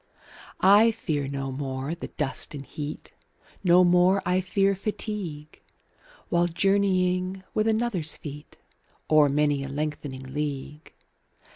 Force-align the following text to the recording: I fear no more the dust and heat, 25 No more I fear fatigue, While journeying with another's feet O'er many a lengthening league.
I 0.61 0.89
fear 0.89 1.27
no 1.27 1.51
more 1.51 1.93
the 1.93 2.07
dust 2.07 2.55
and 2.55 2.65
heat, 2.65 3.11
25 3.63 3.65
No 3.65 3.83
more 3.83 4.19
I 4.25 4.41
fear 4.41 4.73
fatigue, 4.73 5.61
While 6.29 6.47
journeying 6.47 7.43
with 7.53 7.67
another's 7.67 8.17
feet 8.17 8.57
O'er 9.11 9.29
many 9.29 9.63
a 9.63 9.69
lengthening 9.69 10.23
league. 10.33 10.91